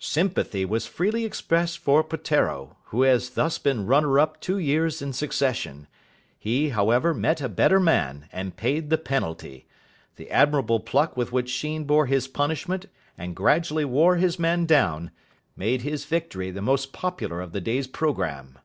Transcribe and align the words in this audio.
"Sympathy 0.00 0.64
was 0.64 0.88
freely 0.88 1.24
expressed 1.24 1.78
for 1.78 2.02
Peteiro, 2.02 2.74
who 2.86 3.02
has 3.02 3.30
thus 3.30 3.56
been 3.56 3.86
runner 3.86 4.18
up 4.18 4.40
two 4.40 4.58
years 4.58 5.00
in 5.00 5.12
succession. 5.12 5.86
He, 6.36 6.70
however, 6.70 7.14
met 7.14 7.40
a 7.40 7.48
better 7.48 7.78
man, 7.78 8.28
and 8.32 8.56
paid 8.56 8.90
the 8.90 8.98
penalty. 8.98 9.68
The 10.16 10.28
admirable 10.28 10.80
pluck 10.80 11.16
with 11.16 11.30
which 11.30 11.50
Sheen 11.50 11.84
bore 11.84 12.06
his 12.06 12.26
punishment 12.26 12.86
and 13.16 13.36
gradually 13.36 13.84
wore 13.84 14.16
his 14.16 14.40
man 14.40 14.66
down 14.66 15.12
made 15.54 15.82
his 15.82 16.04
victory 16.04 16.50
the 16.50 16.60
most 16.60 16.92
popular 16.92 17.40
of 17.40 17.52
the 17.52 17.60
day's 17.60 17.86
programme." 17.86 18.58